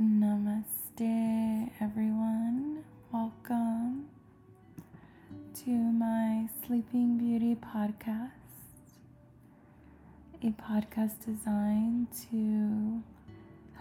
[0.00, 2.82] Namaste, everyone.
[3.12, 4.06] Welcome
[5.62, 8.30] to my Sleeping Beauty podcast,
[10.42, 13.02] a podcast designed to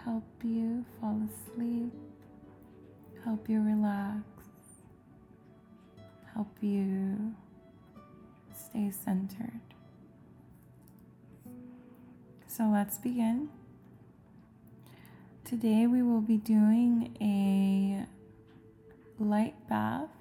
[0.04, 1.94] help you fall asleep,
[3.24, 4.26] help you relax,
[6.34, 7.34] help you
[8.54, 9.62] stay centered.
[12.46, 13.48] So let's begin.
[15.50, 18.06] Today we will be doing a
[19.18, 20.12] light bath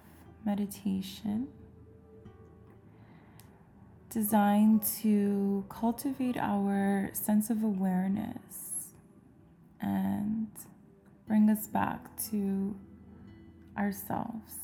[0.42, 1.48] meditation
[4.08, 8.94] designed to cultivate our sense of awareness
[9.82, 10.48] and
[11.26, 12.74] bring us back to
[13.76, 14.54] ourselves.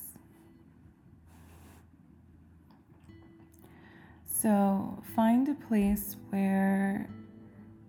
[4.25, 7.11] So find a place where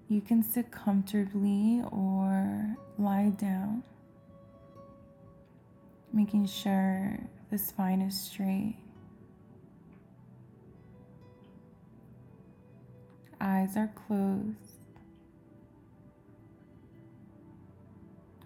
[0.08, 3.84] you can sit comfortably or lie down,
[6.13, 7.18] making sure
[7.49, 8.77] the spine is straight.
[13.41, 14.55] Eyes are closed.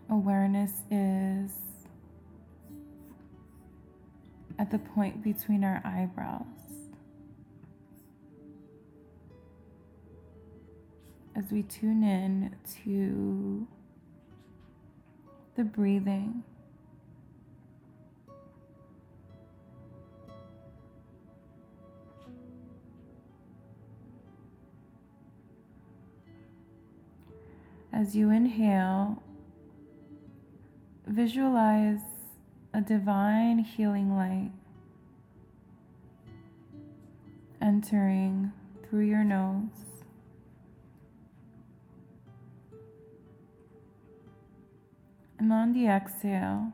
[0.09, 1.51] Awareness is
[4.57, 6.45] at the point between our eyebrows.
[11.49, 13.67] As we tune in to
[15.55, 16.43] the breathing.
[27.91, 29.21] As you inhale,
[31.07, 31.99] visualize
[32.73, 34.51] a divine healing light
[37.61, 38.51] entering
[38.87, 39.88] through your nose.
[45.49, 46.71] And on the exhale,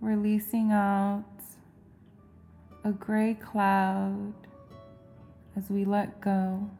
[0.00, 1.24] releasing out
[2.84, 4.32] a gray cloud
[5.56, 6.70] as we let go.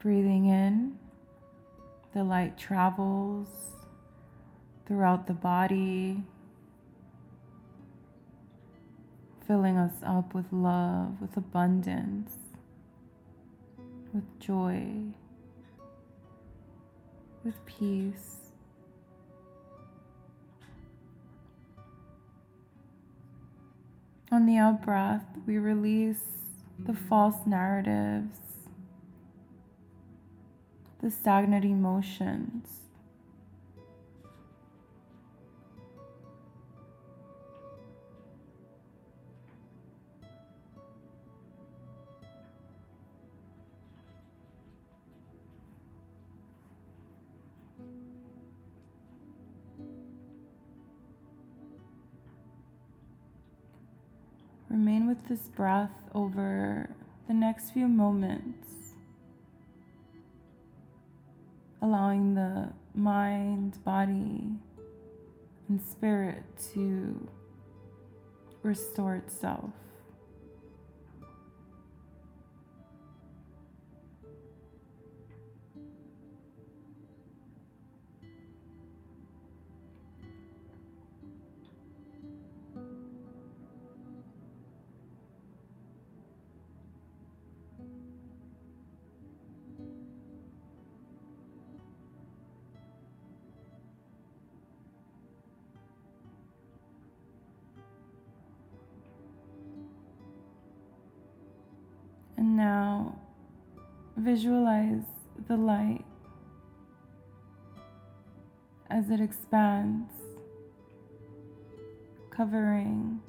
[0.00, 0.98] Breathing in,
[2.12, 3.46] the light travels
[4.84, 6.24] throughout the body
[9.48, 12.36] filling us up with love, with abundance,
[14.12, 14.86] with joy,
[17.42, 18.36] with peace.
[24.30, 26.24] On the out breath, we release
[26.78, 28.38] the false narratives,
[31.00, 32.87] the stagnant emotions.
[54.78, 56.88] Remain with this breath over
[57.26, 58.94] the next few moments,
[61.82, 64.52] allowing the mind, body,
[65.68, 66.44] and spirit
[66.74, 67.28] to
[68.62, 69.72] restore itself.
[104.28, 105.06] Visualize
[105.46, 106.04] the light
[108.90, 110.12] as it expands,
[112.28, 113.22] covering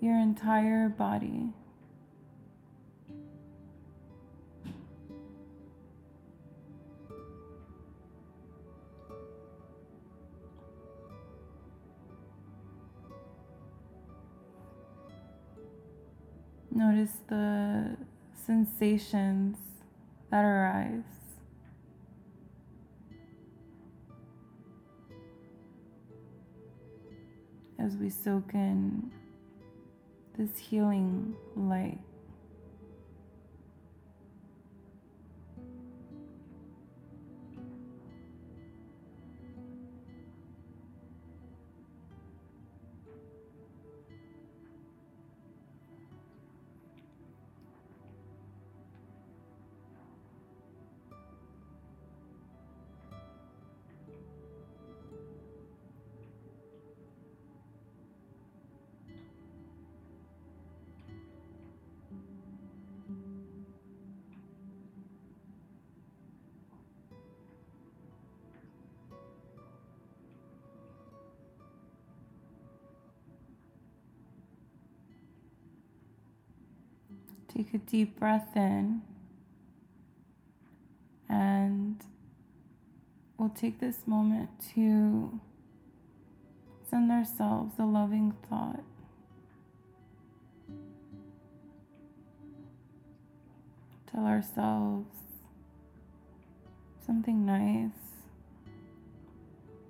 [0.00, 1.52] your entire body.
[16.70, 17.96] Notice the
[18.48, 19.58] sensations
[20.30, 21.02] that arise.
[27.78, 29.10] As we soak in
[30.38, 32.00] this healing light.
[77.58, 79.02] Take a deep breath in
[81.28, 82.00] and
[83.36, 85.40] we'll take this moment to
[86.88, 88.84] send ourselves a loving thought.
[94.12, 95.16] Tell ourselves
[97.04, 97.90] something nice.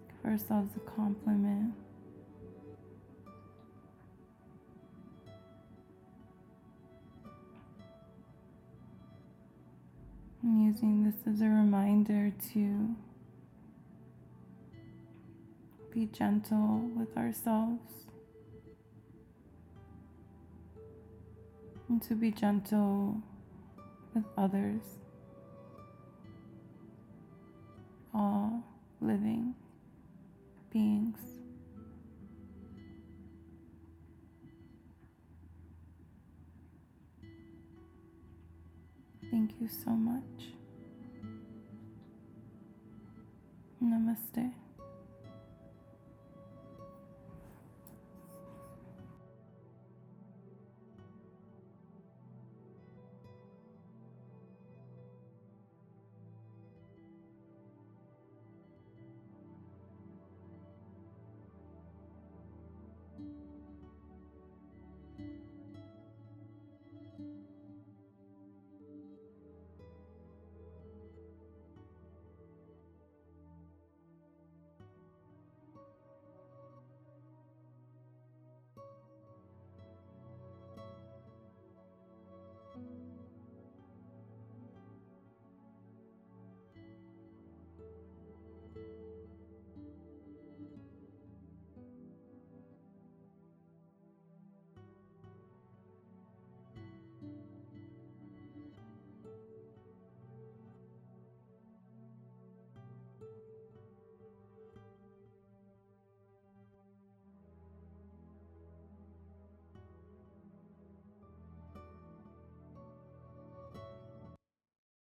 [0.08, 1.74] Give ourselves a compliment.
[10.48, 12.96] I'm using this as a reminder to
[15.92, 18.06] be gentle with ourselves
[21.90, 23.20] and to be gentle
[24.14, 24.80] with others,
[28.14, 28.64] all
[29.02, 29.47] living
[39.68, 40.54] you so much.
[43.82, 44.67] Namaste.